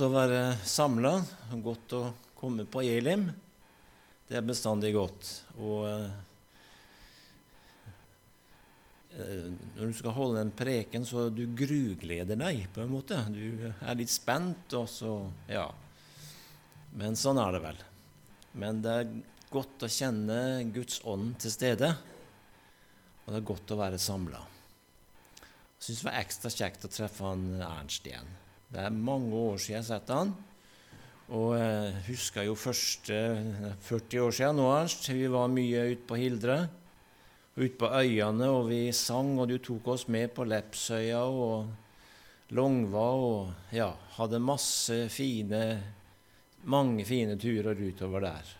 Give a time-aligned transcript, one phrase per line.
[0.00, 1.18] å være samla,
[1.60, 2.02] godt å
[2.38, 3.26] komme på Elim.
[4.24, 5.28] Det er bestandig godt.
[5.60, 6.14] Og eh,
[9.76, 13.20] når du skal holde en preken, så du grugleder deg på en måte.
[13.28, 15.18] Du er litt spent, og så
[15.50, 15.68] Ja.
[16.96, 17.78] Men sånn er det vel.
[18.60, 19.12] Men det er
[19.52, 21.88] godt å kjenne Guds ånd til stede,
[23.24, 24.40] og det er godt å være samla.
[25.40, 28.28] Jeg syns det var ekstra kjekt å treffe han Ernst igjen.
[28.72, 30.30] Det er mange år siden jeg har sett han.
[31.32, 33.18] Og jeg husker jo første
[33.84, 35.10] 40 år siden nå, Ernst.
[35.12, 36.56] Vi var mye ute på Hildre.
[37.56, 43.04] Ute på øyene, og vi sang, og du tok oss med på Lepsøya og Longva
[43.16, 45.60] og ja, hadde masse fine
[46.64, 48.50] mange fine turer utover der.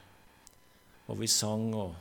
[1.09, 1.95] Og vi sang, og,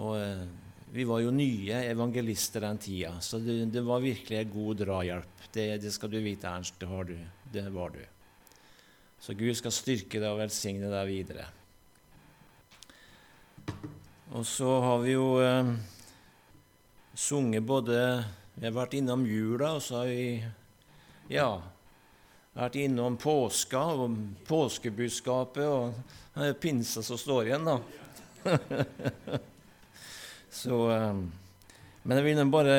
[0.00, 0.46] og eh,
[0.94, 5.40] vi var jo nye evangelister den tida, så det, det var virkelig en god drahjelp.
[5.50, 6.76] Det, det, skal du vite, Ernst.
[6.78, 7.16] Det, har du.
[7.50, 7.98] det var du.
[9.18, 11.48] Så Gud skal styrke deg og velsigne deg videre.
[14.38, 15.72] Og så har vi jo eh,
[17.14, 17.98] sunget både
[18.54, 20.28] Vi har vært innom jula, og så har vi
[21.34, 21.48] ja,
[22.54, 24.14] vært innom påska og
[24.46, 27.82] påskebudskapet, og det er pinsa som står igjen, da.
[30.54, 31.22] Så, eh,
[32.04, 32.78] men jeg vil bare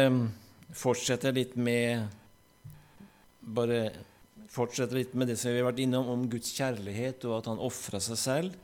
[0.76, 2.08] fortsette litt med
[3.46, 3.92] bare
[4.56, 7.62] fortsette litt med det som vi har vært innom, om Guds kjærlighet og at Han
[7.64, 8.56] ofra seg selv.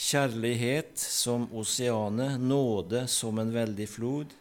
[0.00, 4.36] Kjærlighet som oseanet, nåde som en veldig flod.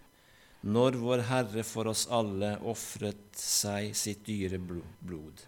[0.61, 5.45] Når Vår Herre for oss alle ofret seg sitt dyre blod.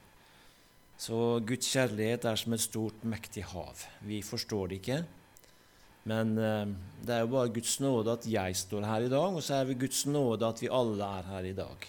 [1.02, 3.84] Så Guds kjærlighet er som et stort, mektig hav.
[4.06, 5.00] Vi forstår det ikke.
[6.10, 6.72] Men eh,
[7.06, 9.70] det er jo bare Guds nåde at jeg står her i dag, og så er
[9.70, 11.88] det Guds nåde at vi alle er her i dag.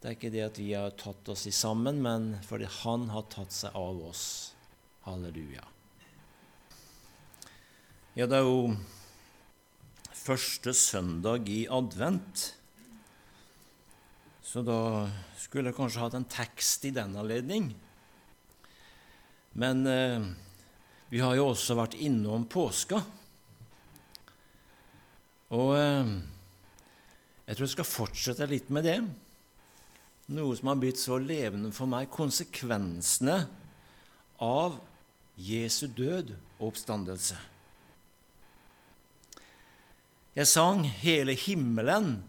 [0.00, 3.26] Det er ikke det at vi har tatt oss i sammen, men fordi Han har
[3.32, 4.24] tatt seg av oss.
[5.04, 5.66] Halleluja.
[8.16, 8.76] Ja, det er jo
[10.20, 12.50] første søndag i advent,
[14.44, 14.80] så da
[15.38, 17.70] skulle jeg kanskje hatt en tekst i den anledning.
[19.58, 20.26] Men eh,
[21.10, 23.00] vi har jo også vært innom påska.
[25.50, 26.12] Og eh,
[27.48, 29.00] jeg tror jeg skal fortsette litt med det.
[30.30, 32.12] Noe som har blitt så levende for meg.
[32.14, 33.40] Konsekvensene
[34.46, 34.78] av
[35.40, 37.38] Jesu død og oppstandelse.
[40.38, 42.22] Jeg sang 'Hele himmelen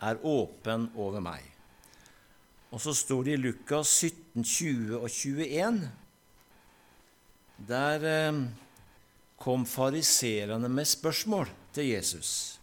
[0.00, 1.50] er åpen over meg'.
[2.70, 5.90] Og så står det i Lukas 17, 20 og 21
[7.66, 8.44] der eh,
[9.38, 12.58] kom fariserene med spørsmål til Jesus.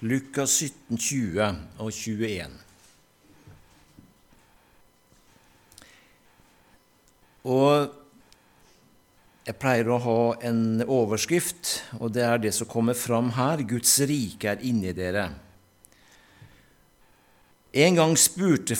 [0.00, 1.46] Lukas 17, 20
[1.82, 2.58] og 21.
[7.48, 7.94] Og
[9.48, 13.64] jeg pleier å ha en overskrift, og det er det som kommer fram her.
[13.66, 15.30] Guds rike er inni dere.
[17.78, 18.74] En gang eh, spurte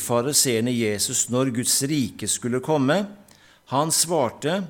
[0.00, 3.02] fariseerne Jesus når Guds rike skulle komme.
[3.74, 4.62] Han svarte,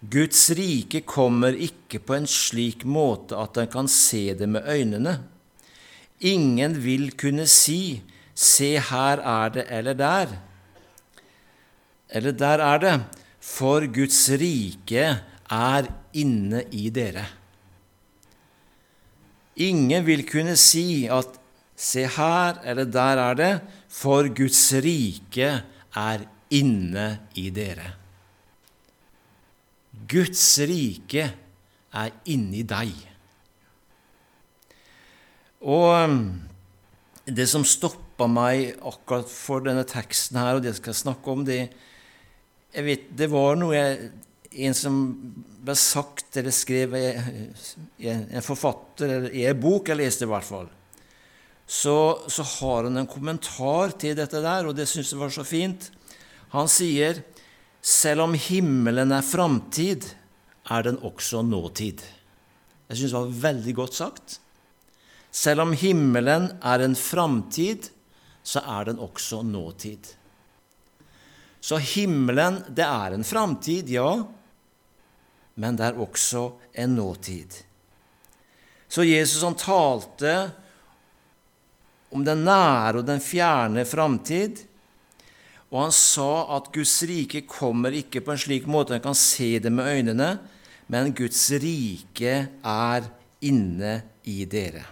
[0.00, 5.14] Guds rike kommer ikke på en slik måte at en kan se det med øynene.
[6.20, 8.02] Ingen vil kunne si,
[8.34, 10.34] se her er det, eller der.
[12.10, 12.98] Eller der er det,
[13.40, 15.06] for Guds rike
[15.48, 17.24] er inne i dere.
[19.64, 21.40] Ingen vil kunne si at
[21.74, 23.52] Se her eller der er det,
[23.90, 25.50] for Guds rike
[25.98, 27.06] er inne
[27.40, 27.88] i dere.
[30.10, 31.26] Guds rike
[31.94, 32.92] er inni deg.
[35.64, 36.18] Og um,
[37.24, 41.42] det som stoppa meg akkurat for denne teksten her, og det jeg skal snakke om,
[41.46, 41.62] det,
[42.74, 44.12] vet, det var noe jeg,
[44.68, 44.98] en som
[45.64, 50.46] ble sagt eller skrev i en forfatter eller i en bok jeg leste, i hvert
[50.46, 50.68] fall
[51.66, 55.44] så, så har han en kommentar til dette der, og det syns jeg var så
[55.46, 55.88] fint.
[56.52, 57.22] Han sier
[57.84, 60.06] selv om himmelen er framtid,
[60.70, 62.00] er den også nåtid.
[62.88, 64.38] Jeg syns det var veldig godt sagt.
[65.34, 67.90] Selv om himmelen er en framtid,
[68.44, 70.12] så er den også nåtid.
[71.64, 74.08] Så himmelen, det er en framtid, ja,
[75.54, 77.56] men det er også en nåtid.
[78.88, 80.34] Så Jesus han talte
[82.14, 84.62] om den nære og den fjerne framtid.
[85.74, 89.56] Og han sa at Guds rike kommer ikke på en slik måte en kan se
[89.58, 90.30] det med øynene,
[90.86, 93.08] men Guds rike er
[93.44, 93.94] inne
[94.30, 94.84] i dere.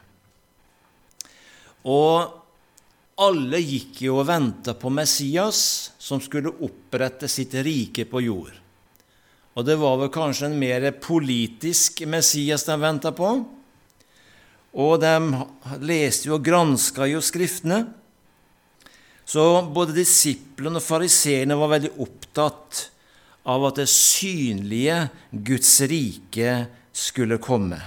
[1.86, 2.38] Og
[3.22, 8.54] alle gikk jo og venta på Messias, som skulle opprette sitt rike på jord.
[9.52, 13.34] Og det var vel kanskje en mer politisk Messias de venta på.
[14.72, 15.16] Og de
[15.84, 17.84] leste jo og granska jo Skriftene.
[19.24, 19.42] Så
[19.72, 22.88] både disiplene og fariseerne var veldig opptatt
[23.48, 24.96] av at det synlige
[25.30, 26.56] Guds rike
[26.92, 27.78] skulle komme.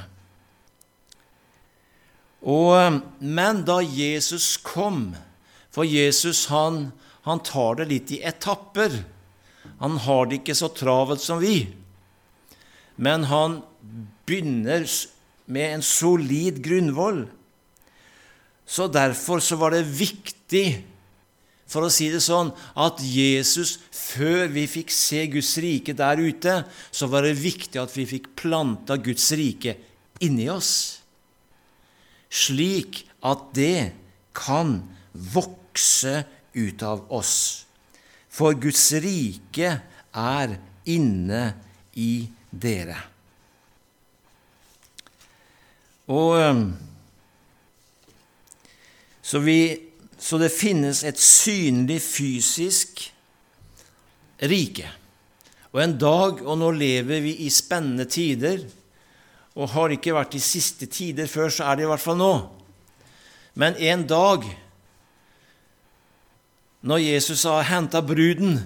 [2.46, 5.16] Og, men da Jesus kom
[5.74, 6.92] For Jesus han,
[7.26, 8.94] han tar det litt i etapper.
[9.82, 11.66] Han har det ikke så travelt som vi.
[12.96, 13.58] Men han
[14.24, 14.86] begynner
[15.46, 17.26] med en solid grunnvoll.
[18.66, 20.68] Så derfor så var det viktig,
[21.70, 26.60] for å si det sånn, at Jesus, før vi fikk se Guds rike der ute,
[26.94, 29.78] så var det viktig at vi fikk planta Guds rike
[30.26, 30.76] inni oss
[32.36, 33.94] slik at det
[34.36, 34.80] kan
[35.14, 36.24] vokse
[36.56, 37.66] ut av oss.
[38.30, 39.72] For Guds rike
[40.16, 40.58] er
[40.92, 41.44] inne
[41.96, 42.98] i dere.
[46.12, 46.38] Og
[49.26, 49.60] så, vi,
[50.18, 53.02] så det finnes et synlig fysisk
[54.46, 54.90] rike.
[55.74, 58.62] Og en dag, og nå lever vi i spennende tider,
[59.56, 62.34] og har ikke vært i siste tider før, så er det i hvert fall nå.
[63.56, 64.46] Men en dag,
[66.86, 68.60] når Jesus har henta bruden,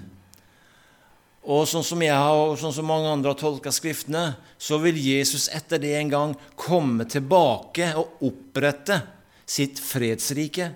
[1.40, 5.48] og sånn som jeg og sånn som mange andre har tolka Skriftene, så vil Jesus
[5.56, 9.00] etter det en gang komme tilbake og opprette
[9.48, 10.68] sitt fredsrike.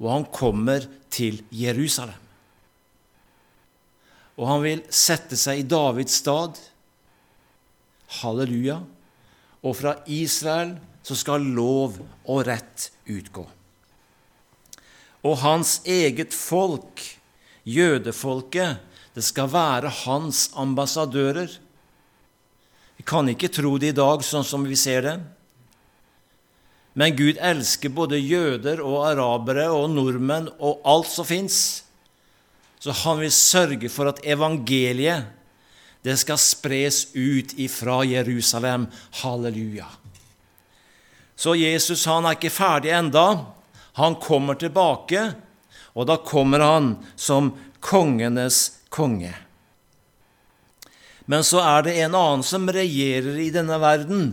[0.00, 2.22] Og han kommer til Jerusalem.
[4.36, 6.58] Og han vil sette seg i Davids stad.
[8.20, 8.80] Halleluja
[9.66, 10.76] og fra Israel
[11.06, 11.96] så skal lov
[12.26, 13.44] og rett utgå.
[15.26, 17.02] Og hans eget folk,
[17.66, 18.82] jødefolket,
[19.16, 21.48] det skal være hans ambassadører.
[22.96, 25.16] Vi kan ikke tro det i dag sånn som vi ser det.
[26.96, 31.58] Men Gud elsker både jøder og arabere og nordmenn og alt som fins.
[32.80, 35.32] Så han vil sørge for at evangeliet
[36.04, 38.84] det skal spres ut ifra Jerusalem.
[39.24, 39.88] Halleluja.
[41.36, 43.26] Så Jesus han er ikke ferdig enda.
[43.96, 45.30] Han kommer tilbake,
[45.96, 49.32] og da kommer han som kongenes konge.
[51.26, 54.30] Men så er det en annen som regjerer i denne verden,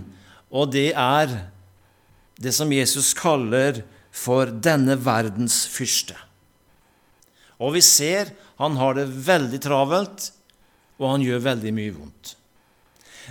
[0.54, 1.32] og det er
[2.40, 3.82] det som Jesus kaller
[4.14, 6.16] for denne verdens fyrste.
[7.58, 10.30] Og vi ser han har det veldig travelt
[11.00, 12.36] og han gjør veldig mye vondt.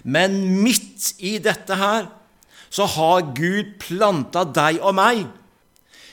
[0.08, 2.08] Men midt i dette her
[2.72, 5.26] så har Gud planta deg og meg.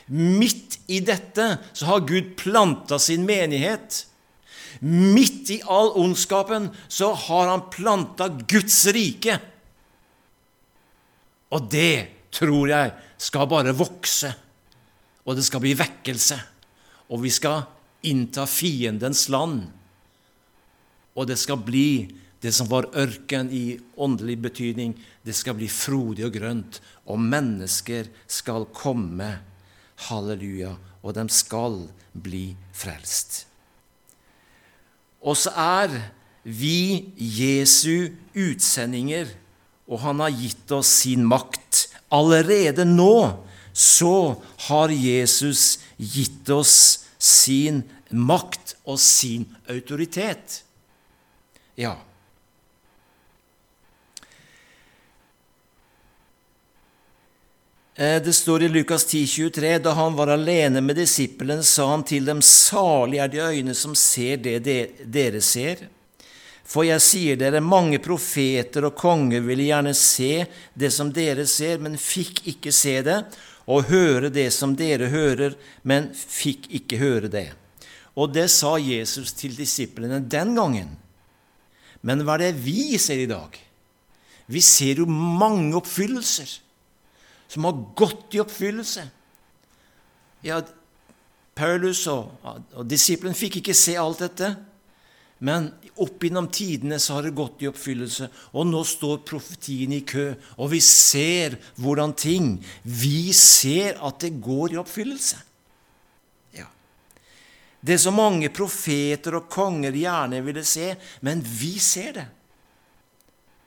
[0.09, 4.03] Midt i dette så har Gud planta sin menighet.
[4.85, 9.39] Midt i all ondskapen så har han planta Guds rike.
[11.49, 14.29] Og det tror jeg skal bare vokse,
[15.25, 16.37] og det skal bli vekkelse.
[17.09, 17.65] Og vi skal
[18.07, 19.65] innta fiendens land
[21.19, 22.07] og det skal bli
[22.39, 24.93] det som var ørken i åndelig betydning,
[25.27, 26.79] det skal bli frodig og grønt,
[27.11, 29.27] og mennesker skal komme.
[30.07, 30.77] Halleluja.
[31.03, 31.81] Og de skal
[32.15, 33.48] bli frelst.
[35.21, 35.99] Og så er
[36.43, 39.27] vi Jesu utsendinger,
[39.89, 41.87] og han har gitt oss sin makt.
[42.13, 50.63] Allerede nå så har Jesus gitt oss sin makt og sin autoritet.
[51.77, 51.97] Ja.
[57.99, 62.23] Det står i Lukas 10, 23, da han var alene med disiplene, sa han til
[62.29, 65.81] dem, salig er de øyne som ser det dere ser.
[66.63, 70.45] For jeg sier dere, mange profeter og konger ville gjerne se
[70.79, 73.17] det som dere ser, men fikk ikke se det,
[73.67, 77.49] og høre det som dere hører, men fikk ikke høre det.
[78.15, 80.95] Og det sa Jesus til disiplene den gangen.
[81.99, 83.59] Men hva er det vi ser i dag?
[84.47, 86.61] Vi ser jo mange oppfyllelser
[87.49, 89.07] som har gått i oppfyllelse.
[90.45, 90.61] Ja,
[91.57, 94.53] Paulus og, og disiplene fikk ikke se alt dette,
[95.43, 95.69] men
[96.03, 100.33] opp gjennom tidene så har det gått i oppfyllelse, og nå står profetien i kø,
[100.59, 105.39] og vi ser hvordan ting Vi ser at det går i oppfyllelse.
[106.59, 106.67] Ja.
[107.79, 112.27] Det som mange profeter og konger gjerne ville se, men vi ser det.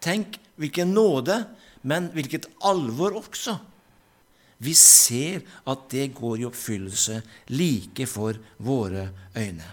[0.03, 1.39] Tenk hvilken nåde,
[1.89, 3.57] men hvilket alvor også.
[4.63, 9.71] Vi ser at det går i oppfyllelse like for våre øyne.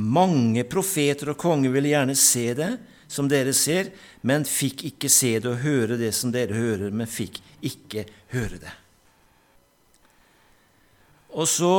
[0.00, 2.70] Mange profeter og konger ville gjerne se det
[3.10, 3.90] som dere ser,
[4.22, 8.60] men fikk ikke se det og høre det som dere hører, men fikk ikke høre
[8.60, 8.74] det.
[11.34, 11.74] Og så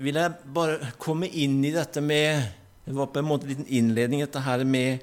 [0.00, 3.68] vil jeg bare komme inn i dette med Det var på en måte en liten
[3.68, 5.02] innledning, dette her med,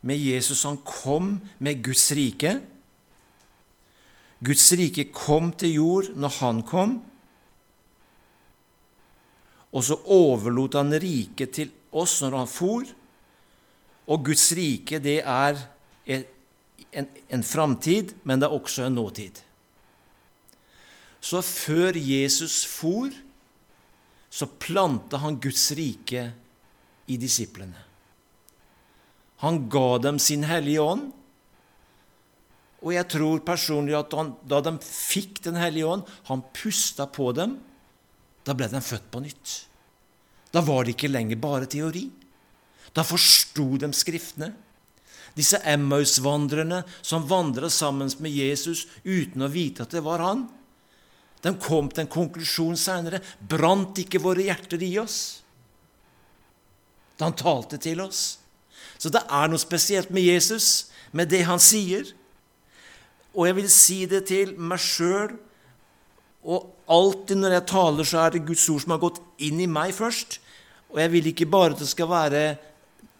[0.00, 0.64] med Jesus.
[0.64, 2.60] Han kom med Guds rike.
[4.40, 6.96] Guds rike kom til jord når han kom.
[9.70, 12.88] Og så overlot han riket til oss når han for.
[14.10, 15.60] Og Guds rike, det er
[16.10, 16.24] en,
[17.30, 19.44] en framtid, men det er også en nåtid.
[21.20, 23.12] Så før Jesus for,
[24.30, 26.24] så planta han Guds rike
[27.10, 27.89] i disiplene.
[29.40, 31.08] Han ga dem sin Hellige Ånd.
[32.80, 37.28] Og jeg tror personlig at han, da de fikk Den hellige ånd, han pusta på
[37.36, 37.58] dem,
[38.44, 39.56] da ble de født på nytt.
[40.50, 42.06] Da var det ikke lenger bare teori.
[42.96, 44.48] Da forsto de Skriftene.
[45.36, 50.48] Disse Emmaus-vandrerne som vandra sammen med Jesus uten å vite at det var han.
[51.44, 53.20] De kom til en konklusjon seinere.
[53.38, 55.20] Brant ikke våre hjerter i oss
[57.20, 58.39] da han talte til oss?
[59.00, 62.10] Så det er noe spesielt med Jesus, med det han sier.
[63.32, 65.32] Og jeg vil si det til meg sjøl,
[66.40, 69.68] og alltid når jeg taler, så er det Guds ord som har gått inn i
[69.70, 70.38] meg først.
[70.90, 72.44] Og jeg vil ikke bare at det skal være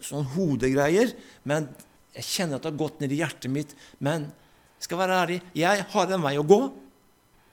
[0.04, 1.12] sånn hodegreier,
[1.48, 1.68] men
[2.16, 3.74] jeg kjenner at det har gått ned i hjertet mitt.
[4.02, 4.26] Men
[4.80, 6.60] jeg skal være ærlig, jeg har en vei å gå.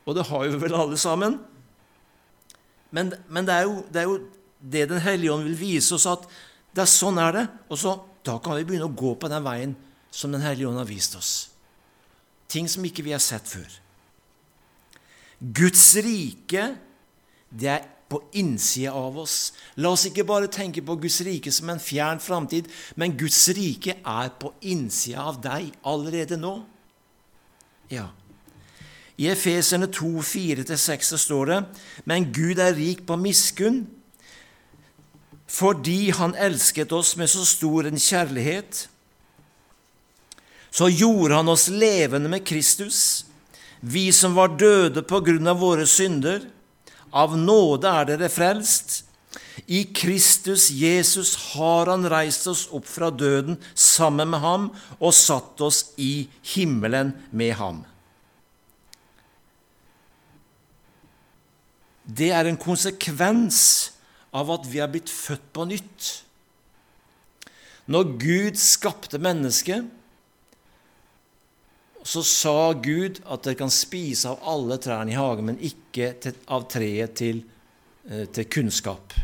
[0.07, 1.35] Og det har jo vel alle sammen.
[2.95, 4.19] Men, men det, er jo, det, er jo,
[4.63, 6.23] det Den hellige ånd vil vise oss, at
[6.71, 7.45] det er sånn er det.
[7.67, 9.75] Og så, da kan vi begynne å gå på den veien
[10.11, 11.33] som Den hellige ånd har vist oss.
[12.47, 13.67] Ting som ikke vi har sett før.
[15.37, 16.71] Guds rike,
[17.51, 19.51] det er på innsida av oss.
[19.75, 23.99] La oss ikke bare tenke på Guds rike som en fjern framtid, men Guds rike
[23.99, 26.55] er på innsida av deg allerede nå.
[27.91, 28.07] Ja,
[29.17, 31.65] i Efeserne 2, 4-6 står det:"
[32.05, 33.87] Men Gud er rik på miskunn,
[35.47, 38.87] fordi Han elsket oss med så stor en kjærlighet.
[40.71, 43.25] Så gjorde Han oss levende med Kristus,
[43.79, 46.41] vi som var døde på grunn av våre synder.
[47.13, 49.03] Av nåde er dere frelst.
[49.67, 55.61] I Kristus Jesus har Han reist oss opp fra døden sammen med ham og satt
[55.61, 57.85] oss i himmelen med ham.
[62.07, 63.91] det er en konsekvens
[64.35, 66.07] av at vi er blitt født på nytt.
[67.87, 69.87] Når Gud skapte mennesket,
[72.07, 76.13] så sa Gud at dere kan spise av alle trærne i hagen, men ikke
[76.55, 77.43] av treet til,
[78.09, 79.15] eh, til, kunnskap.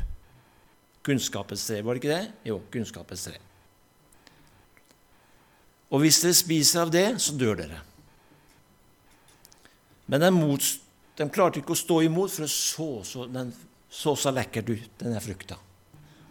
[1.03, 2.31] Kunnskapets tre, var det ikke det?
[2.43, 3.37] Jo, kunnskapets tre.
[5.91, 7.81] Og hvis dere spiser av det, så dør dere.
[10.07, 10.63] Men den mot,
[11.15, 13.53] de klarte ikke å stå imot, for så så, den
[13.93, 15.59] så, så lekkert ut, denne frukta.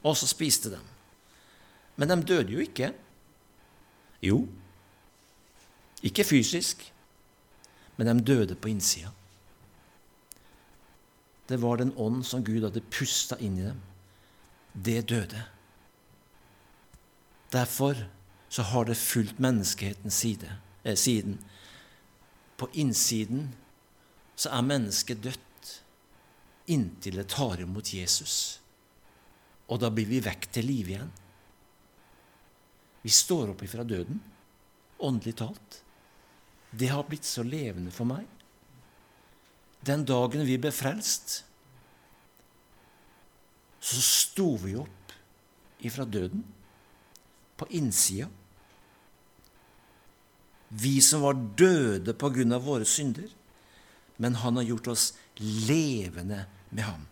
[0.02, 0.80] Og så spiste de.
[1.96, 2.90] Men de døde jo ikke.
[4.22, 4.42] Jo,
[6.02, 6.82] ikke fysisk,
[7.96, 9.10] men de døde på innsida.
[11.48, 13.80] Det var den ånd som Gud hadde pusta inn i dem.
[14.72, 15.42] Det døde.
[17.52, 17.98] Derfor
[18.48, 20.52] så har det fulgt menneskehetens side,
[20.84, 21.38] eh, siden.
[22.56, 23.54] På innsiden
[24.36, 25.40] så er mennesket dødt
[26.72, 28.58] inntil det tar imot Jesus.
[29.70, 31.12] Og da blir vi vekk til liv igjen.
[33.02, 34.20] Vi står opp ifra døden,
[35.02, 35.78] åndelig talt.
[36.70, 38.26] Det har blitt så levende for meg.
[39.82, 41.40] Den dagen vi ble frelst,
[43.82, 45.16] så sto vi opp
[45.82, 46.44] ifra døden,
[47.58, 48.28] på innsida.
[50.72, 53.28] Vi som var døde på grunn av våre synder
[54.22, 55.04] men han har gjort oss
[55.68, 57.04] levende med ham.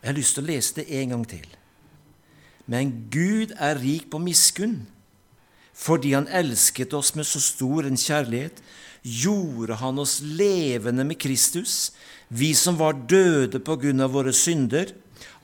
[0.00, 1.48] Jeg har lyst til å lese det en gang til.
[2.70, 4.86] Men Gud er rik på miskunn.
[5.76, 8.60] Fordi Han elsket oss med så stor en kjærlighet,
[9.02, 11.92] gjorde Han oss levende med Kristus,
[12.28, 14.92] vi som var døde på grunn av våre synder.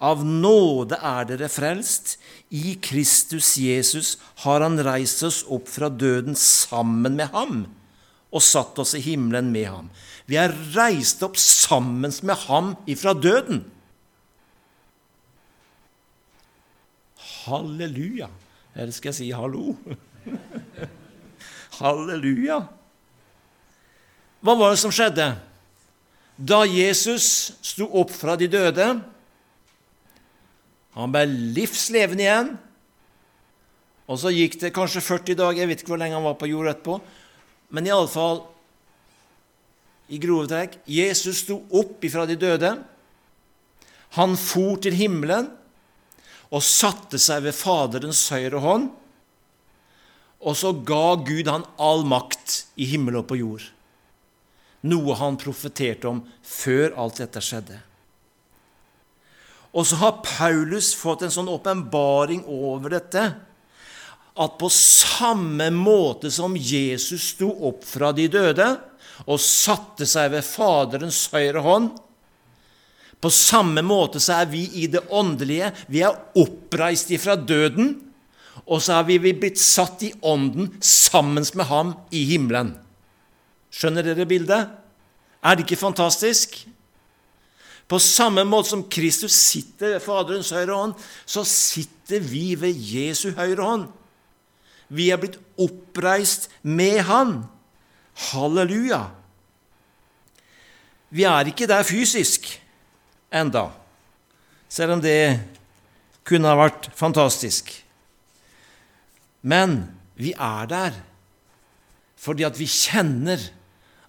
[0.00, 2.16] Av nåde er dere frelst.
[2.52, 7.66] I Kristus Jesus har Han reist oss opp fra døden sammen med ham
[8.35, 9.90] og satt oss i himmelen med ham.
[10.26, 13.62] Vi er reist opp sammen med ham ifra døden.
[17.47, 18.28] Halleluja.
[18.75, 19.76] Eller skal jeg si hallo?
[21.80, 22.61] Halleluja.
[24.42, 25.30] Hva var det som skjedde?
[26.37, 28.87] Da Jesus sto opp fra de døde
[30.97, 31.23] Han ble
[31.56, 32.50] livslevende igjen.
[34.06, 36.49] Og så gikk det kanskje 40 dager, jeg vet ikke hvor lenge han var på
[36.49, 37.00] jord etterpå.
[37.75, 38.44] Men iallfall,
[40.06, 42.70] i grove trekk Jesus sto opp ifra de døde.
[44.14, 45.49] Han for til himmelen
[46.54, 48.87] og satte seg ved Faderens høyre hånd.
[50.46, 53.64] Og så ga Gud han all makt i himmel og på jord.
[54.87, 57.80] Noe han profeterte om før alt dette skjedde.
[59.76, 63.26] Og så har Paulus fått en sånn åpenbaring over dette
[64.37, 68.66] at på samme måte som Jesus sto opp fra de døde
[69.25, 71.95] og satte seg ved Faderens høyre hånd,
[73.21, 75.71] på samme måte så er vi i det åndelige.
[75.88, 77.95] Vi er oppreist ifra døden,
[78.66, 82.75] og så er vi blitt satt i ånden sammen med ham i himmelen.
[83.73, 84.69] Skjønner dere bildet?
[85.43, 86.59] Er det ikke fantastisk?
[87.87, 93.31] På samme måte som Kristus sitter ved Faderens høyre hånd, så sitter vi ved Jesu
[93.37, 93.87] høyre hånd.
[94.88, 97.38] Vi er blitt oppreist med Han.
[98.31, 99.02] Halleluja!
[101.11, 102.49] Vi er ikke der fysisk
[103.33, 103.69] enda,
[104.69, 105.38] selv om det
[106.26, 107.71] kunne ha vært fantastisk.
[109.47, 109.85] Men
[110.19, 110.97] vi er der
[112.16, 113.38] fordi at vi kjenner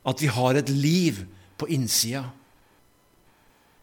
[0.08, 1.20] at vi har et liv
[1.60, 2.24] på innsida.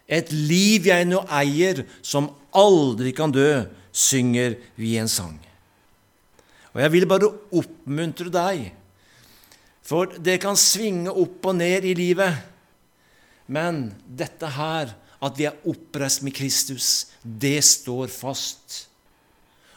[0.09, 5.37] Et liv jeg nå eier, som aldri kan dø, synger vi en sang.
[6.75, 8.67] Og jeg vil bare oppmuntre deg,
[9.85, 12.41] for det kan svinge opp og ned i livet.
[13.47, 18.85] Men dette her at vi er oppreist med Kristus, det står fast.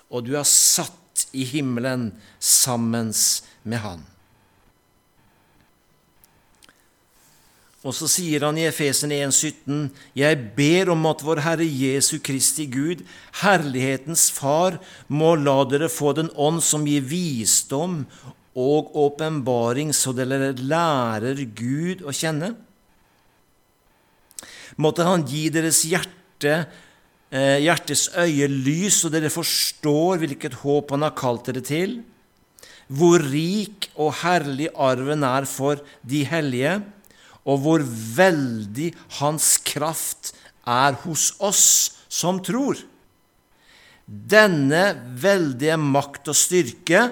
[0.10, 3.14] Og du er satt i himmelen sammen
[3.64, 4.04] med Han.
[7.88, 9.86] Og så sier han i Efesen 1,17.:
[10.18, 13.06] Jeg ber om at vår Herre Jesu Kristi Gud,
[13.40, 18.02] herlighetens Far, må la dere få den ånd som gir visdom
[18.58, 22.56] og åpenbaring, så dere lærer Gud å kjenne
[24.78, 26.68] Måtte Han gi deres hjerte,
[27.32, 32.02] eh, hjertes øye lys, så dere forstår hvilket håp Han har kalt dere til,
[32.88, 36.76] hvor rik og herlig arven er for de hellige,
[37.48, 37.84] og hvor
[38.18, 40.34] veldig Hans kraft
[40.68, 41.68] er hos oss
[42.12, 42.80] som tror.
[44.08, 44.84] Denne
[45.20, 47.08] veldige makt og styrke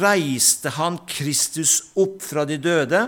[0.00, 3.04] reiste han Kristus opp fra de døde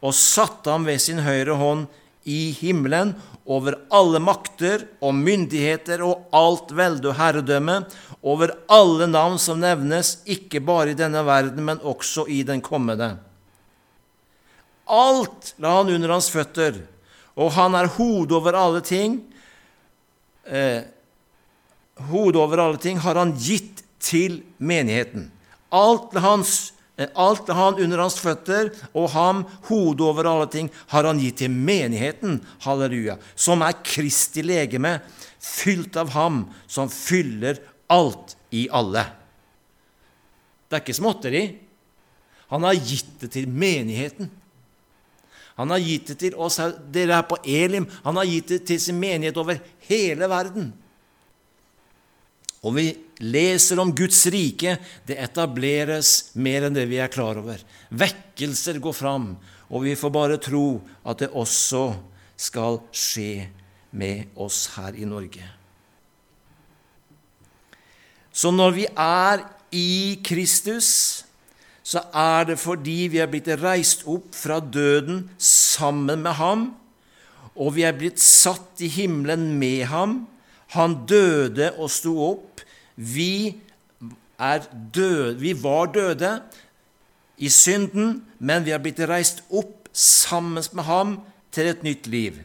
[0.00, 1.88] og satte ham ved sin høyre hånd
[2.28, 3.14] i himmelen
[3.50, 7.80] over alle makter og myndigheter og alt velde og herredømme,
[8.22, 13.16] over alle navn som nevnes, ikke bare i denne verden, men også i den kommende.
[14.90, 16.80] Alt la han under hans føtter,
[17.38, 19.20] og han er hodet over alle ting.
[20.44, 20.82] Eh,
[22.10, 25.28] hodet over alle ting har han gitt til menigheten.
[25.70, 30.68] Alt la hans Eh, alt han under hans føtter, og ham, hodet over alle ting,
[30.92, 34.98] har han gitt til menigheten, halleluja, som er Kristi legeme,
[35.40, 39.06] fylt av ham som fyller alt i alle.
[40.68, 41.44] Det er ikke småtteri.
[42.52, 44.28] Han har gitt det til menigheten.
[45.60, 46.56] Han har gitt det til oss
[46.88, 47.84] dere er på Elim.
[48.06, 50.70] Han har gitt det til sin menighet over hele verden.
[52.64, 52.86] Og vi
[53.20, 54.78] leser om Guds rike.
[55.04, 57.60] Det etableres mer enn det vi er klar over.
[57.92, 59.34] Vekkelser går fram,
[59.68, 61.84] og vi får bare tro at det også
[62.40, 63.50] skal skje
[63.96, 65.44] med oss her i Norge.
[68.32, 69.44] Så når vi er
[69.76, 71.24] i Kristus,
[71.90, 76.68] så er det fordi vi er blitt reist opp fra døden sammen med ham,
[77.58, 80.20] og vi er blitt satt i himmelen med ham.
[80.76, 82.62] Han døde og sto opp
[82.94, 83.56] vi,
[84.38, 86.30] døde, vi var døde
[87.42, 91.18] i synden, men vi har blitt reist opp sammen med ham
[91.50, 92.38] til et nytt liv.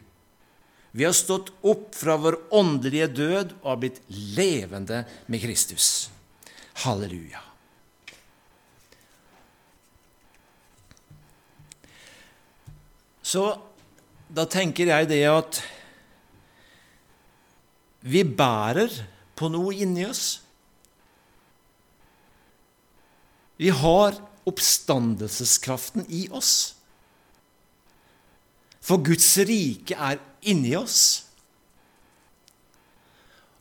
[0.96, 6.08] Vi har stått opp fra vår åndelige død og har blitt levende med Kristus.
[6.86, 7.45] Halleluja.
[13.36, 13.50] Så
[14.32, 15.58] da tenker jeg det at
[18.06, 18.94] vi bærer
[19.36, 20.38] på noe inni oss.
[23.60, 24.16] Vi har
[24.48, 26.76] oppstandelseskraften i oss.
[28.80, 31.26] For Guds rike er inni oss.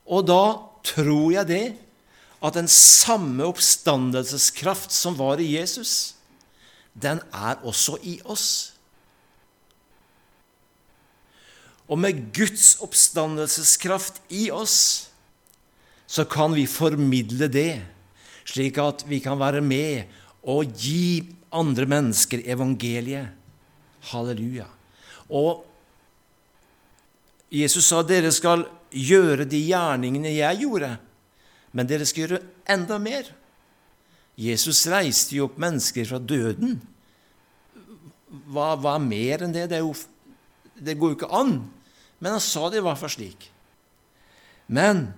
[0.07, 0.45] Og da
[0.87, 1.65] tror jeg det
[2.45, 6.15] at den samme oppstandelseskraft som var i Jesus,
[6.95, 8.74] den er også i oss.
[11.95, 15.11] Og med Guds oppstandelseskraft i oss,
[16.11, 17.85] så kan vi formidle det,
[18.45, 20.11] slik at vi kan være med
[20.51, 21.23] og gi
[21.55, 23.31] andre mennesker evangeliet.
[24.11, 24.67] Halleluja.
[25.33, 25.63] Og
[27.55, 30.91] Jesus sa dere skal gjøre de gjerningene jeg gjorde,
[31.75, 32.43] men dere skal gjøre
[32.75, 33.31] enda mer.
[34.35, 36.81] Jesus reiste jo opp mennesker fra døden.
[38.51, 39.69] Hva, hva mer enn det?
[39.71, 39.95] Det, jo,
[40.75, 41.57] det, går jo ikke an.
[42.25, 43.51] Men han sa det i hvert fall slik.
[44.73, 45.11] Men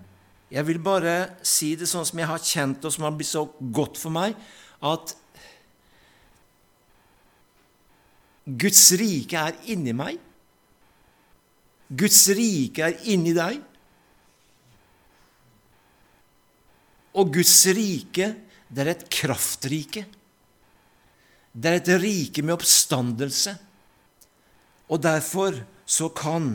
[0.51, 1.15] jeg vil bare
[1.47, 4.35] si det sånn som jeg har kjent og som har blitt så godt for meg,
[4.83, 5.15] at
[8.47, 10.19] Guds rike er inni meg.
[11.87, 13.59] Guds rike er inni deg.
[17.17, 18.33] Og Guds rike,
[18.67, 20.05] det er et kraftrike.
[21.55, 23.55] Det er et rike med oppstandelse.
[24.91, 26.51] Og derfor så kan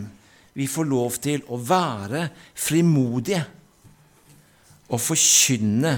[0.53, 2.25] vi får lov til å være
[2.57, 3.43] frimodige
[4.91, 5.93] og forkynne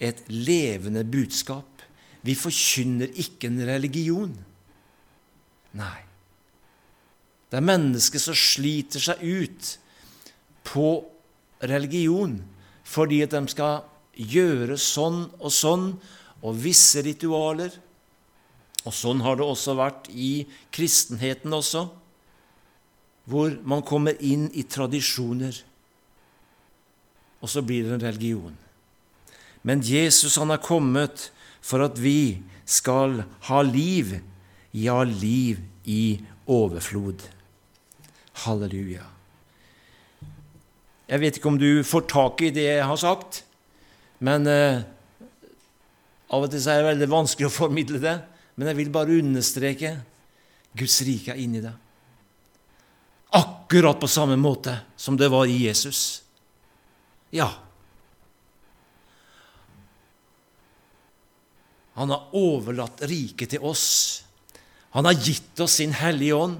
[0.00, 1.66] et levende budskap.
[2.22, 4.32] Vi forkynner ikke en religion.
[5.76, 6.00] Nei.
[7.50, 9.74] Det er mennesker som sliter seg ut
[10.70, 10.90] på
[11.66, 12.38] religion
[12.86, 13.82] fordi at de skal
[14.14, 15.92] gjøre sånn og sånn,
[16.40, 17.70] og visse ritualer.
[18.82, 21.84] Og sånn har det også vært i kristenheten også,
[23.30, 25.54] hvor man kommer inn i tradisjoner,
[27.40, 28.56] og så blir det en religion.
[29.62, 31.30] Men Jesus han er kommet
[31.64, 34.18] for at vi skal ha liv,
[34.72, 37.24] ja, liv i overflod.
[38.44, 39.04] Halleluja.
[41.10, 43.42] Jeg vet ikke om du får tak i det jeg har sagt,
[44.22, 44.82] men eh,
[46.30, 48.16] av og til er det veldig vanskelig å formidle det.
[48.54, 49.94] Men jeg vil bare understreke
[50.78, 51.89] Guds rike er inni deg.
[53.30, 56.22] Akkurat på samme måte som det var i Jesus.
[57.30, 57.50] Ja.
[61.92, 64.24] Han har overlatt riket til oss.
[64.90, 66.58] Han har gitt oss sin Hellige Ånd.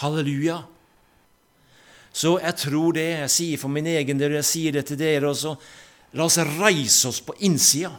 [0.00, 0.62] Halleluja.
[2.12, 3.08] Så jeg tror det.
[3.24, 5.56] Jeg sier for min egen del, jeg sier det til dere også.
[6.14, 7.90] La oss reise oss på innsida.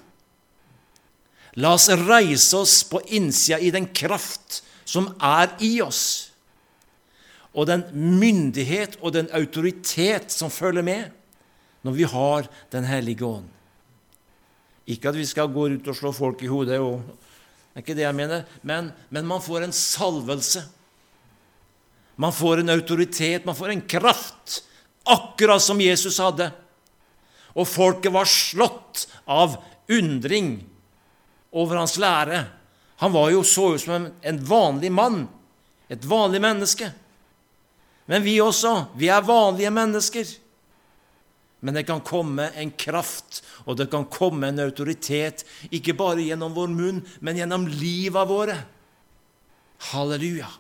[1.60, 6.32] La oss reise oss på innsida i den kraft som er i oss,
[7.56, 11.14] og den myndighet og den autoritet som følger med
[11.86, 13.46] når vi har Den hellige ånd.
[14.86, 17.02] Ikke at vi skal gå ut og slå folk i hodet, og,
[17.74, 20.62] det er ikke det jeg mener, men, men man får en salvelse.
[22.16, 24.62] Man får en autoritet, man får en kraft,
[25.04, 26.52] akkurat som Jesus hadde.
[27.56, 29.58] Og folket var slått av
[29.92, 30.60] undring
[31.52, 32.46] over hans lære.
[33.02, 35.26] Han var jo så ut som en vanlig mann,
[35.90, 36.92] et vanlig menneske.
[38.06, 40.34] Men vi også, vi er vanlige mennesker.
[41.66, 45.42] Men det kan komme en kraft, og det kan komme en autoritet,
[45.74, 48.60] ikke bare gjennom vår munn, men gjennom livet våre.
[49.90, 50.52] Halleluja.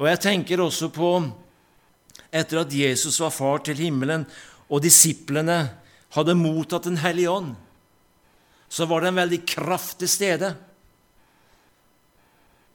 [0.00, 1.12] Og jeg tenker også på
[2.32, 4.24] etter at Jesus var far til himmelen,
[4.72, 5.60] og disiplene
[6.16, 7.54] hadde mottatt Den hellige ånd,
[8.72, 10.54] så var det en veldig kraft til stede.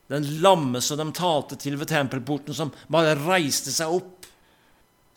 [0.08, 4.28] Den lamme som de talte til ved tempelporten, som bare reiste seg opp.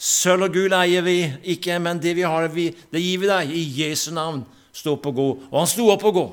[0.01, 1.19] Sølv og gull eier vi
[1.53, 3.53] ikke, men det vi har, det gir vi deg.
[3.53, 4.43] I Jesu navn.
[4.73, 5.29] Stå opp og gå.
[5.51, 6.27] Og han sto opp og gå.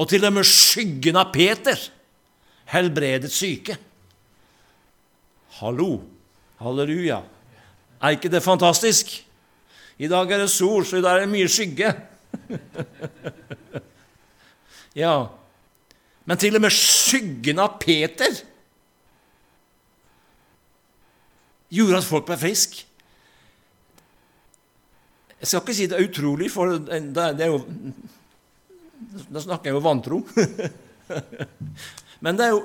[0.00, 1.78] Og til og med skyggen av Peter
[2.72, 3.76] helbredet syke.
[5.60, 6.00] Hallo!
[6.62, 7.20] Halleluja!
[8.00, 9.12] Er ikke det fantastisk?
[9.98, 11.92] I dag er det sol, så i dag er det mye skygge.
[15.02, 15.14] ja,
[16.24, 18.32] men til og med skyggen av Peter
[21.74, 22.84] gjorde at folk ble friske.
[25.40, 27.58] Jeg skal ikke si det er utrolig, for det er jo
[29.28, 30.22] Da snakker jeg jo vantro.
[32.24, 32.62] Men det er jo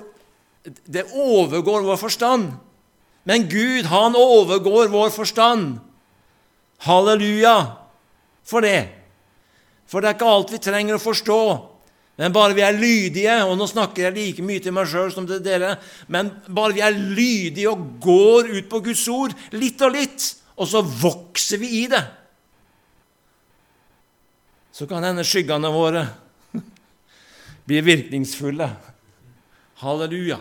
[0.88, 2.54] Det overgår vår forstand.
[3.28, 5.80] Men Gud, han overgår vår forstand.
[6.88, 7.76] Halleluja
[8.48, 8.88] for det.
[9.90, 11.42] For det er ikke alt vi trenger å forstå.
[12.20, 15.28] Men bare vi er lydige, og nå snakker jeg like mye til meg sjøl som
[15.28, 15.78] til dere,
[16.12, 20.26] men bare vi er lydige og går ut på Guds ord, litt og litt,
[20.60, 22.04] og så vokser vi i det,
[24.76, 26.06] så kan hende skyggene våre
[27.68, 28.68] bli virkningsfulle.
[29.80, 30.38] Halleluja.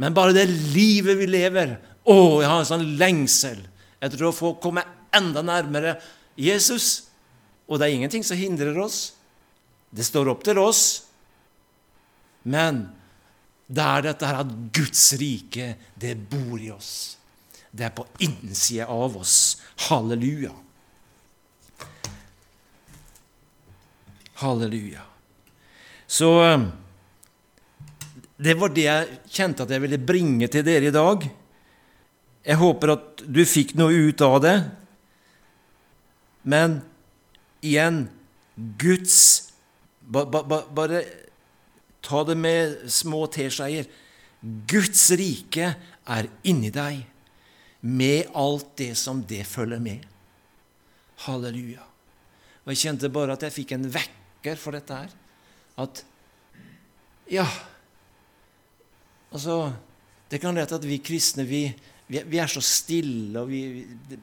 [0.00, 1.74] Men bare det livet vi lever,
[2.08, 3.60] å, jeg har en sånn lengsel
[4.00, 4.84] etter å få komme
[5.16, 5.96] enda nærmere
[6.38, 7.08] Jesus.
[7.68, 9.17] Og det er ingenting som hindrer oss.
[9.90, 10.84] Det står opp til oss.
[12.48, 12.86] Men
[13.68, 17.18] det er dette her at Guds rike, det bor i oss.
[17.70, 19.58] Det er på innsida av oss.
[19.88, 20.54] Halleluja.
[24.40, 25.04] Halleluja.
[26.06, 26.64] Så eh,
[28.38, 31.26] det var det jeg kjente at jeg ville bringe til dere i dag.
[32.48, 34.56] Jeg håper at du fikk noe ut av det.
[36.48, 36.78] Men
[37.60, 38.06] igjen
[38.80, 39.47] Guds
[40.08, 41.02] ba, ba, ba, Bare
[42.04, 43.88] ta det med små teskjeer.
[44.70, 45.72] Guds rike
[46.08, 47.02] er inni deg,
[47.80, 50.06] med alt det som det følger med.
[51.26, 51.84] Halleluja.
[52.64, 55.12] Og Jeg kjente bare at jeg fikk en vekker for dette her.
[55.78, 56.04] At
[57.28, 57.46] Ja,
[59.30, 59.72] altså
[60.30, 61.62] Det kan lett at vi kristne vi,
[62.08, 63.62] vi, vi er så stille og vi,
[64.08, 64.18] vi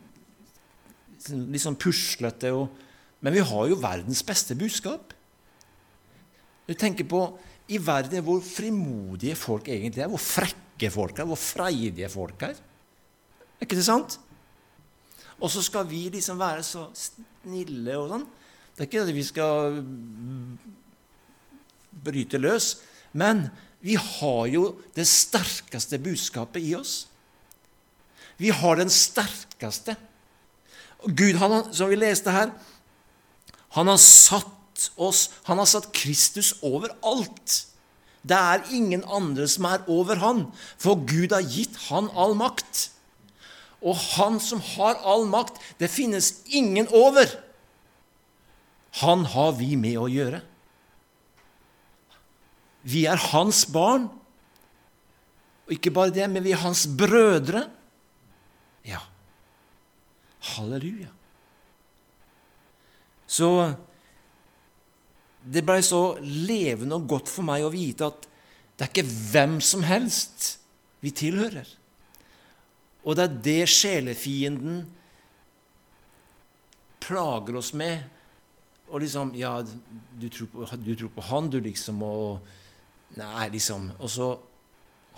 [1.26, 2.52] Litt sånn puslete.
[2.54, 2.70] Og,
[3.26, 5.15] men vi har jo verdens beste budskap.
[6.66, 7.22] Du tenker på
[7.72, 12.58] i verden hvor frimodige folk egentlig er, hvor frekke folk er, hvor freidige folk er.
[13.56, 14.20] Er ikke det sant?
[15.40, 18.26] Og så skal vi liksom være så snille og sånn.
[18.76, 19.80] Det er ikke at vi skal
[22.06, 22.76] bryte løs,
[23.16, 23.48] men
[23.86, 27.06] vi har jo det sterkeste budskapet i oss.
[28.42, 29.96] Vi har den sterkeste.
[31.06, 32.52] Gud, han, som vi leste her,
[33.76, 34.55] han har satt
[34.96, 37.66] oss Han har satt Kristus over alt.
[38.26, 40.46] Det er ingen andre som er over han,
[40.82, 42.90] for Gud har gitt han all makt.
[43.86, 47.30] Og han som har all makt, det finnes ingen over.
[49.04, 50.42] Han har vi med å gjøre.
[52.86, 54.08] Vi er hans barn.
[55.66, 57.66] Og ikke bare det, men vi er hans brødre.
[58.86, 59.02] Ja.
[60.56, 61.12] Halleluja.
[63.26, 63.50] Så
[65.46, 68.26] det blei så levende og godt for meg å vite at
[68.76, 70.56] det er ikke hvem som helst
[71.06, 71.68] vi tilhører.
[73.06, 74.82] Og det er det sjelefienden
[77.06, 78.02] plager oss med.
[78.90, 82.40] Og liksom Ja, du tror på, du tror på han, du, liksom, og
[83.16, 84.28] Nei, liksom Og så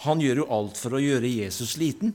[0.04, 2.12] Han gjør jo alt for å gjøre Jesus liten.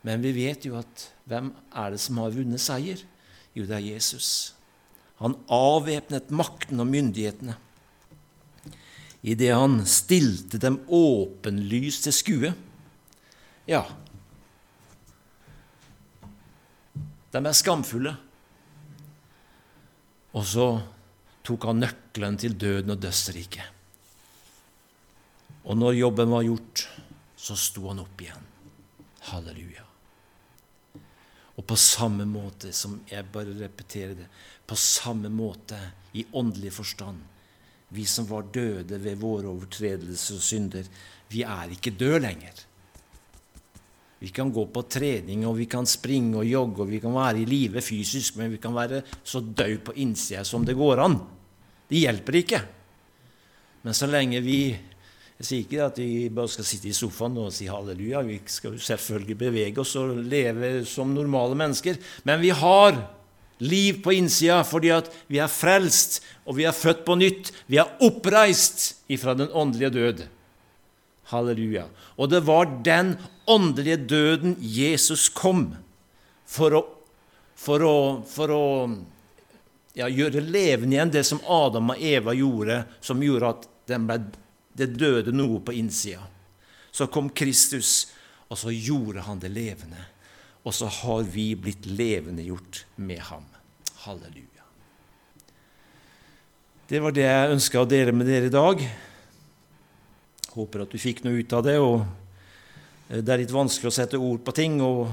[0.00, 3.02] Men vi vet jo at hvem er det som har vunnet seier?
[3.52, 4.54] Jo, det er Jesus.
[5.20, 7.56] Han avvæpnet makten og myndighetene
[9.20, 12.52] idet han stilte dem åpenlyst til skue.
[13.68, 13.82] Ja,
[17.30, 18.14] de er skamfulle.
[20.34, 20.66] Og så
[21.46, 23.76] tok han nøkkelen til døden og dødsriket.
[25.66, 26.86] Og når jobben var gjort,
[27.36, 28.46] så sto han opp igjen.
[29.30, 29.84] Halleluja.
[31.58, 34.28] Og på samme måte som jeg bare repeterer det,
[34.70, 35.78] på samme måte
[36.14, 37.26] i åndelig forstand
[37.90, 40.84] Vi som var døde ved våre overtredelser og synder,
[41.26, 42.60] vi er ikke døde lenger.
[44.20, 47.40] Vi kan gå på trening, og vi kan springe og jogge, og vi kan være
[47.42, 51.18] i live fysisk, men vi kan være så døde på innsida som det går an.
[51.90, 52.62] Det hjelper ikke.
[53.82, 54.60] Men så lenge vi
[55.40, 58.20] jeg sier ikke at vi bare skal sitte i sofaen og si halleluja.
[58.28, 61.96] Vi skal selvfølgelig bevege oss og leve som normale mennesker.
[62.28, 63.00] Men vi har
[63.60, 67.52] liv på innsida fordi at vi er frelst, og vi er født på nytt.
[67.70, 70.24] Vi er oppreist ifra den åndelige død.
[71.30, 71.86] Halleluja.
[72.18, 73.14] Og det var den
[73.46, 75.70] åndelige døden Jesus kom
[76.48, 76.82] for å,
[77.54, 77.96] for å,
[78.26, 78.64] for å
[79.94, 84.18] ja, gjøre levende igjen det som Adam og Eva gjorde, som gjorde at ble
[84.78, 86.22] det døde noe på innsida.
[86.90, 88.10] Så kom Kristus,
[88.50, 90.02] og så gjorde han det levende.
[90.64, 93.46] Og så har vi blitt levendegjort med ham.
[94.04, 94.66] Halleluja.
[96.90, 98.82] Det var det jeg ønska å dele med dere i dag.
[100.56, 101.78] Håper at du fikk noe ut av det.
[101.78, 102.04] og
[103.08, 105.08] Det er litt vanskelig å sette ord på ting, og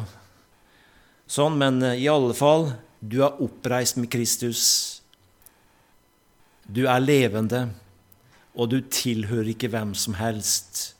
[1.30, 4.64] sånn, men eh, i alle fall du er oppreist med Kristus.
[6.66, 7.68] Du er levende
[8.58, 10.96] og du tilhører ikke hvem som helst.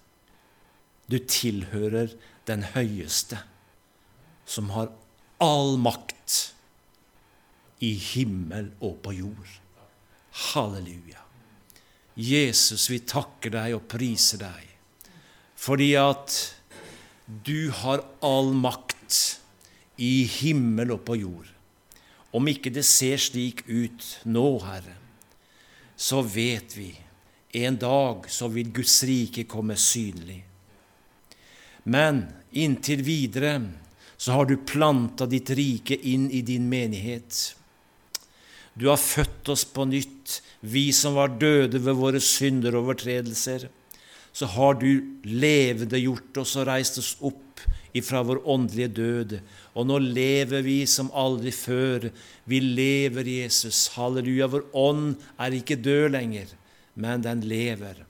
[1.10, 2.14] Du tilhører
[2.48, 3.40] den høyeste,
[4.48, 4.92] som har
[5.44, 6.54] all makt
[7.84, 9.50] i himmel og på jord.
[10.54, 11.22] Halleluja.
[12.18, 14.64] Jesus, vi takker deg og priser deg
[15.58, 16.34] fordi at
[17.26, 19.40] du har all makt
[19.98, 21.48] i himmel og på jord.
[22.38, 24.94] Om ikke det ser slik ut nå, Herre,
[25.98, 26.92] så vet vi
[27.58, 30.44] en dag så vil Guds rike komme synlig.
[31.90, 32.22] Men
[32.54, 33.56] inntil videre
[34.18, 37.56] så har du planta ditt rike inn i din menighet.
[38.74, 43.68] Du har født oss på nytt, vi som var døde ved våre synder og overtredelser.
[44.34, 44.90] Så har du
[45.26, 47.64] levende gjort oss og reist oss opp
[47.98, 49.38] ifra vår åndelige død.
[49.74, 52.10] Og nå lever vi som aldri før.
[52.46, 53.88] Vi lever, Jesus.
[53.96, 54.50] Halleluja.
[54.54, 56.54] Vår ånd er ikke død lenger,
[56.94, 58.04] men den lever.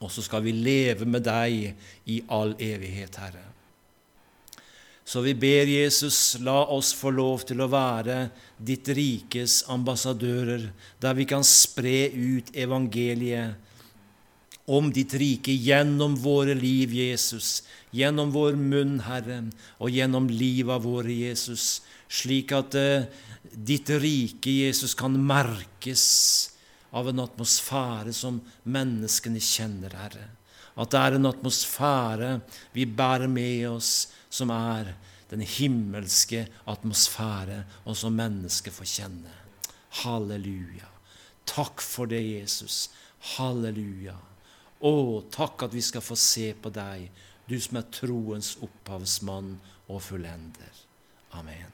[0.00, 1.74] Og så skal vi leve med deg
[2.08, 3.53] i all evighet, Herre.
[5.04, 11.16] Så vi ber Jesus, la oss få lov til å være ditt rikes ambassadører, der
[11.18, 13.60] vi kan spre ut evangeliet
[14.64, 17.62] om ditt rike gjennom våre liv, Jesus,
[17.92, 19.42] gjennom vår munn, Herre,
[19.76, 23.04] og gjennom livet våre, Jesus, slik at uh,
[23.52, 26.06] ditt rike, Jesus, kan merkes
[26.96, 30.30] av en atmosfære som menneskene kjenner, Herre.
[30.80, 32.30] At det er en atmosfære
[32.74, 33.92] vi bærer med oss
[34.34, 34.94] som er
[35.30, 39.34] den himmelske atmosfære, og som mennesket får kjenne.
[40.02, 40.90] Halleluja.
[41.46, 42.88] Takk for det, Jesus.
[43.34, 44.16] Halleluja.
[44.84, 44.94] Å,
[45.32, 47.06] takk at vi skal få se på deg,
[47.48, 49.54] du som er troens opphavsmann
[49.88, 50.84] og fullender.
[51.38, 51.73] Amen.